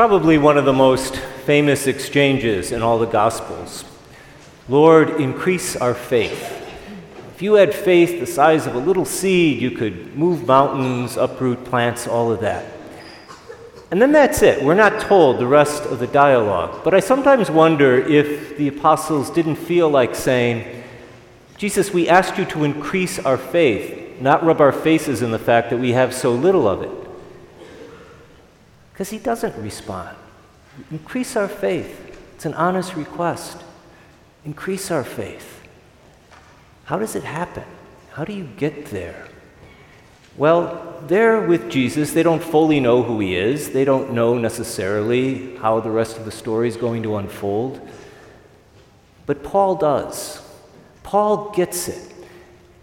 [0.00, 1.14] probably one of the most
[1.44, 3.84] famous exchanges in all the Gospels.
[4.66, 6.42] Lord, increase our faith.
[7.34, 11.66] If you had faith the size of a little seed, you could move mountains, uproot
[11.66, 12.64] plants, all of that.
[13.90, 14.64] And then that's it.
[14.64, 16.82] We're not told the rest of the dialogue.
[16.82, 20.82] But I sometimes wonder if the apostles didn't feel like saying,
[21.58, 25.68] Jesus, we asked you to increase our faith, not rub our faces in the fact
[25.68, 27.09] that we have so little of it.
[29.00, 30.14] Because he doesn't respond.
[30.90, 32.18] Increase our faith.
[32.34, 33.56] It's an honest request.
[34.44, 35.62] Increase our faith.
[36.84, 37.64] How does it happen?
[38.12, 39.26] How do you get there?
[40.36, 42.12] Well, they're with Jesus.
[42.12, 43.70] They don't fully know who he is.
[43.70, 47.80] They don't know necessarily how the rest of the story is going to unfold.
[49.24, 50.46] But Paul does.
[51.04, 52.12] Paul gets it.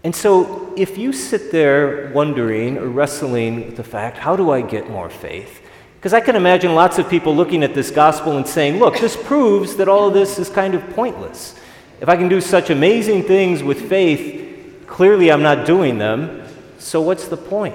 [0.02, 4.62] And so, if you sit there wondering or wrestling with the fact, how do I
[4.62, 5.62] get more faith?
[5.98, 9.16] Because I can imagine lots of people looking at this gospel and saying, look, this
[9.16, 11.56] proves that all of this is kind of pointless.
[12.00, 16.44] If I can do such amazing things with faith, clearly I'm not doing them.
[16.78, 17.74] So what's the point?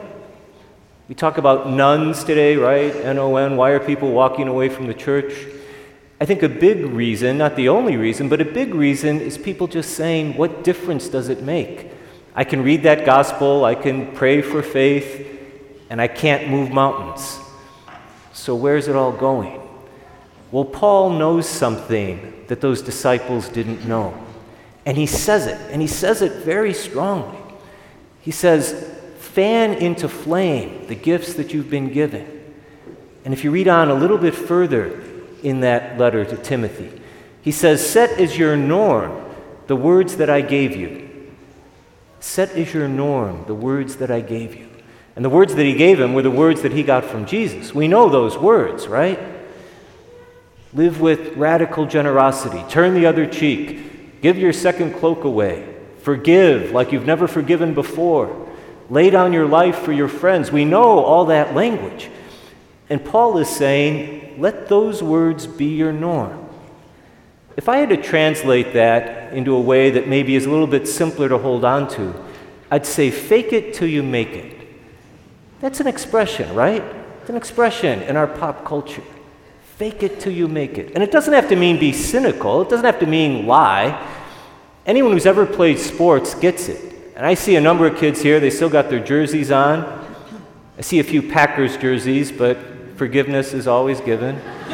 [1.09, 2.95] We talk about nones today, right?
[2.95, 3.57] N O N.
[3.57, 5.33] Why are people walking away from the church?
[6.21, 9.67] I think a big reason, not the only reason, but a big reason is people
[9.67, 11.91] just saying, what difference does it make?
[12.33, 15.27] I can read that gospel, I can pray for faith,
[15.89, 17.37] and I can't move mountains.
[18.33, 19.61] So where's it all going?
[20.51, 24.13] Well, Paul knows something that those disciples didn't know.
[24.85, 27.39] And he says it, and he says it very strongly.
[28.21, 32.53] He says, Fan into flame the gifts that you've been given.
[33.25, 35.01] And if you read on a little bit further
[35.41, 37.01] in that letter to Timothy,
[37.41, 39.23] he says, Set as your norm
[39.67, 41.31] the words that I gave you.
[42.19, 44.69] Set as your norm the words that I gave you.
[45.15, 47.73] And the words that he gave him were the words that he got from Jesus.
[47.73, 49.19] We know those words, right?
[50.73, 52.63] Live with radical generosity.
[52.67, 54.21] Turn the other cheek.
[54.21, 55.71] Give your second cloak away.
[56.01, 58.49] Forgive like you've never forgiven before.
[58.89, 60.51] Lay down your life for your friends.
[60.51, 62.09] We know all that language.
[62.89, 66.49] And Paul is saying, let those words be your norm.
[67.55, 70.87] If I had to translate that into a way that maybe is a little bit
[70.87, 72.13] simpler to hold on to,
[72.71, 74.52] I'd say, fake it till you make it.
[75.63, 76.83] That's an expression, right?
[77.21, 79.01] It's an expression in our pop culture.
[79.77, 80.91] Fake it till you make it.
[80.93, 83.97] And it doesn't have to mean be cynical, it doesn't have to mean lie.
[84.85, 87.13] Anyone who's ever played sports gets it.
[87.15, 89.85] And I see a number of kids here, they still got their jerseys on.
[90.77, 92.57] I see a few Packers jerseys, but
[92.97, 94.35] forgiveness is always given.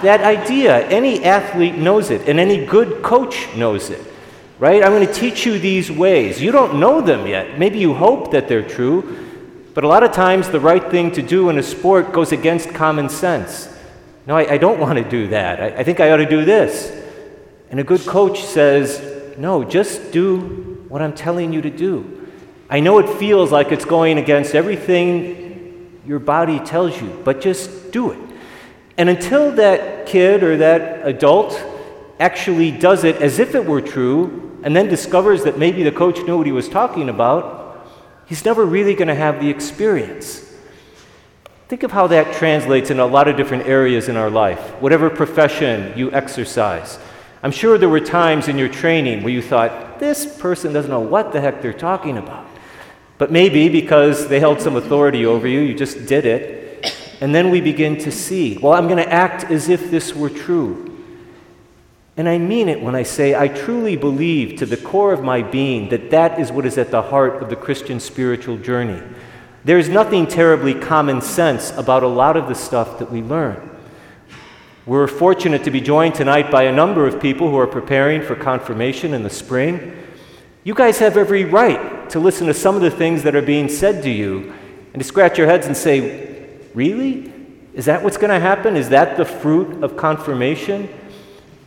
[0.00, 4.00] that idea, any athlete knows it, and any good coach knows it,
[4.62, 4.84] right?
[4.84, 6.40] I'm going to teach you these ways.
[6.40, 7.58] You don't know them yet.
[7.58, 9.18] Maybe you hope that they're true,
[9.74, 12.72] but a lot of times, the right thing to do in a sport goes against
[12.72, 13.68] common sense.
[14.24, 15.60] No, I, I don't want to do that.
[15.60, 16.96] I, I think I ought to do this.
[17.70, 22.28] And a good coach says, No, just do what I'm telling you to do.
[22.70, 27.90] I know it feels like it's going against everything your body tells you, but just
[27.90, 28.20] do it.
[28.96, 31.60] And until that kid or that adult
[32.20, 36.22] actually does it as if it were true, and then discovers that maybe the coach
[36.22, 37.86] knew what he was talking about,
[38.26, 40.48] he's never really going to have the experience.
[41.68, 45.08] Think of how that translates in a lot of different areas in our life, whatever
[45.08, 46.98] profession you exercise.
[47.42, 51.00] I'm sure there were times in your training where you thought, this person doesn't know
[51.00, 52.46] what the heck they're talking about.
[53.18, 56.62] But maybe because they held some authority over you, you just did it.
[57.20, 60.30] And then we begin to see, well, I'm going to act as if this were
[60.30, 60.91] true.
[62.16, 65.42] And I mean it when I say I truly believe to the core of my
[65.42, 69.02] being that that is what is at the heart of the Christian spiritual journey.
[69.64, 73.70] There is nothing terribly common sense about a lot of the stuff that we learn.
[74.84, 78.34] We're fortunate to be joined tonight by a number of people who are preparing for
[78.34, 79.96] confirmation in the spring.
[80.64, 83.68] You guys have every right to listen to some of the things that are being
[83.68, 84.52] said to you
[84.92, 87.32] and to scratch your heads and say, Really?
[87.74, 88.76] Is that what's going to happen?
[88.76, 90.88] Is that the fruit of confirmation?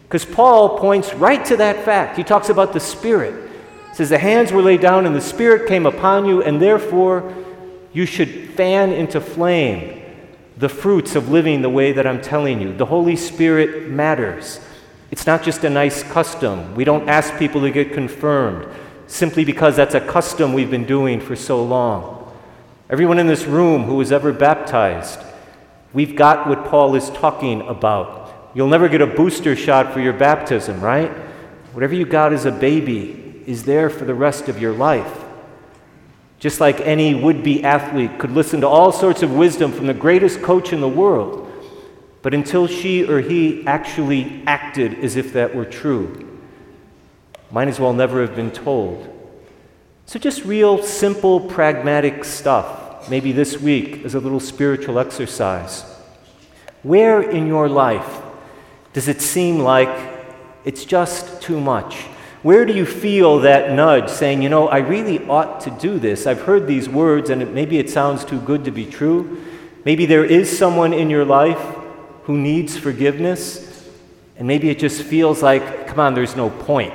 [0.08, 2.18] Because Paul points right to that fact.
[2.18, 3.50] He talks about the Spirit.
[3.90, 7.34] He says, The hands were laid down and the Spirit came upon you, and therefore
[7.92, 10.02] you should fan into flame
[10.58, 12.76] the fruits of living the way that I'm telling you.
[12.76, 14.60] The Holy Spirit matters.
[15.12, 16.76] It's not just a nice custom.
[16.76, 18.68] We don't ask people to get confirmed
[19.08, 22.34] simply because that's a custom we've been doing for so long.
[22.90, 25.20] Everyone in this room who was ever baptized,
[25.94, 28.25] we've got what Paul is talking about.
[28.56, 31.12] You'll never get a booster shot for your baptism, right?
[31.74, 35.24] Whatever you got as a baby is there for the rest of your life.
[36.38, 39.94] just like any would be athlete could listen to all sorts of wisdom from the
[39.94, 41.52] greatest coach in the world.
[42.22, 46.40] But until she or he actually acted as if that were true,
[47.52, 49.12] might as well never have been told.
[50.06, 55.84] So, just real simple, pragmatic stuff, maybe this week as a little spiritual exercise.
[56.84, 58.22] Where in your life
[58.96, 59.90] does it seem like
[60.64, 61.96] it's just too much?
[62.44, 66.26] Where do you feel that nudge saying, you know, I really ought to do this?
[66.26, 69.44] I've heard these words and it, maybe it sounds too good to be true.
[69.84, 71.62] Maybe there is someone in your life
[72.24, 73.86] who needs forgiveness,
[74.38, 76.94] and maybe it just feels like, come on, there's no point.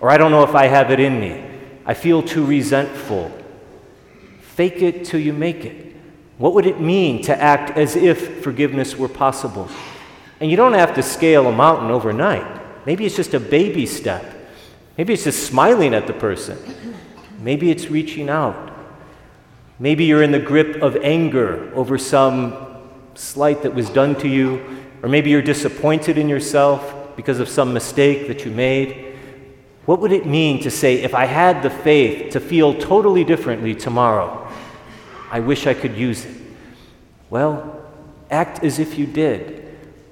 [0.00, 1.44] Or I don't know if I have it in me.
[1.84, 3.30] I feel too resentful.
[4.40, 5.94] Fake it till you make it.
[6.38, 9.70] What would it mean to act as if forgiveness were possible?
[10.40, 12.86] And you don't have to scale a mountain overnight.
[12.86, 14.24] Maybe it's just a baby step.
[14.98, 16.58] Maybe it's just smiling at the person.
[17.40, 18.72] Maybe it's reaching out.
[19.78, 22.54] Maybe you're in the grip of anger over some
[23.14, 24.62] slight that was done to you,
[25.02, 29.16] or maybe you're disappointed in yourself because of some mistake that you made.
[29.84, 33.74] What would it mean to say, if I had the faith to feel totally differently
[33.74, 34.50] tomorrow,
[35.30, 36.36] I wish I could use it?
[37.30, 37.84] Well,
[38.30, 39.65] act as if you did.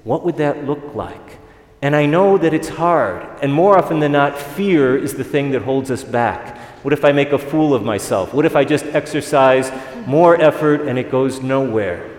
[0.05, 1.39] What would that look like?
[1.81, 5.51] And I know that it's hard, and more often than not, fear is the thing
[5.51, 6.57] that holds us back.
[6.83, 8.33] What if I make a fool of myself?
[8.33, 9.71] What if I just exercise
[10.07, 12.09] more effort and it goes nowhere?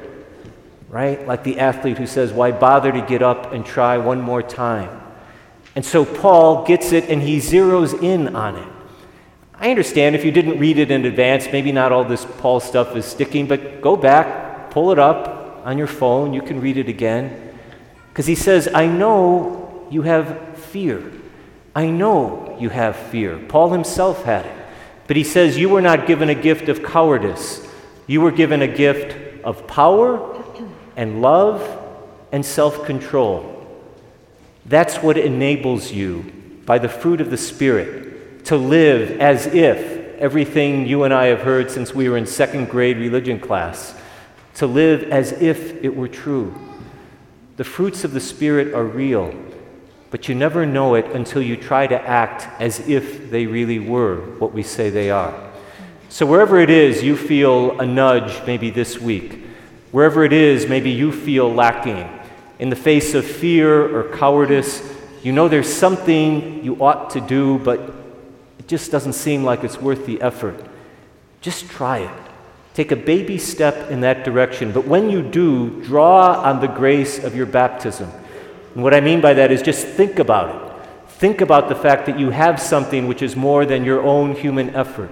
[0.88, 1.26] Right?
[1.26, 5.02] Like the athlete who says, Why bother to get up and try one more time?
[5.76, 8.68] And so Paul gets it and he zeroes in on it.
[9.54, 12.96] I understand if you didn't read it in advance, maybe not all this Paul stuff
[12.96, 16.88] is sticking, but go back, pull it up on your phone, you can read it
[16.88, 17.45] again.
[18.16, 21.12] Because he says, I know you have fear.
[21.74, 23.36] I know you have fear.
[23.36, 24.56] Paul himself had it.
[25.06, 27.60] But he says, You were not given a gift of cowardice,
[28.06, 30.42] you were given a gift of power
[30.96, 31.60] and love
[32.32, 33.52] and self control.
[34.64, 36.32] That's what enables you,
[36.64, 39.78] by the fruit of the Spirit, to live as if
[40.16, 43.94] everything you and I have heard since we were in second grade religion class,
[44.54, 46.65] to live as if it were true.
[47.56, 49.34] The fruits of the Spirit are real,
[50.10, 54.16] but you never know it until you try to act as if they really were
[54.38, 55.34] what we say they are.
[56.10, 59.40] So, wherever it is you feel a nudge, maybe this week,
[59.90, 62.08] wherever it is maybe you feel lacking,
[62.58, 64.82] in the face of fear or cowardice,
[65.22, 67.80] you know there's something you ought to do, but
[68.58, 70.62] it just doesn't seem like it's worth the effort.
[71.40, 72.25] Just try it.
[72.76, 74.70] Take a baby step in that direction.
[74.70, 78.10] But when you do, draw on the grace of your baptism.
[78.74, 81.10] And what I mean by that is just think about it.
[81.12, 84.76] Think about the fact that you have something which is more than your own human
[84.76, 85.10] effort.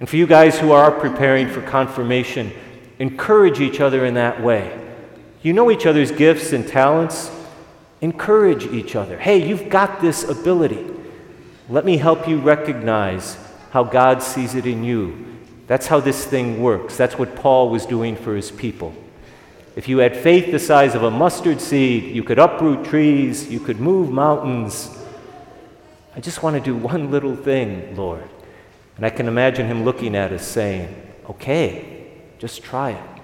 [0.00, 2.50] And for you guys who are preparing for confirmation,
[2.98, 4.76] encourage each other in that way.
[5.42, 7.30] You know each other's gifts and talents.
[8.00, 9.16] Encourage each other.
[9.16, 10.84] Hey, you've got this ability.
[11.68, 13.38] Let me help you recognize
[13.70, 15.35] how God sees it in you
[15.66, 16.96] that's how this thing works.
[16.96, 18.94] That's what Paul was doing for his people.
[19.74, 23.60] If you had faith the size of a mustard seed, you could uproot trees, you
[23.60, 24.90] could move mountains.
[26.14, 28.28] I just want to do one little thing, Lord.
[28.96, 33.15] And I can imagine him looking at us saying, Okay, just try it.